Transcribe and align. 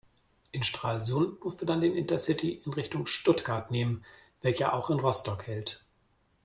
In 0.51 0.63
Stralsund 0.63 1.43
musst 1.43 1.61
du 1.61 1.65
dann 1.67 1.79
den 1.79 1.95
Intercity 1.95 2.63
in 2.65 2.73
Richtung 2.73 3.05
Stuttgart 3.05 3.69
nehmen, 3.69 4.03
welcher 4.41 4.73
auch 4.73 4.89
in 4.89 4.99
Rostock 4.99 5.45
hält. 5.45 5.85